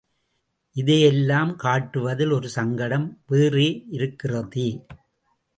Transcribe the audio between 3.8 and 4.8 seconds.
இருக்கிறதே.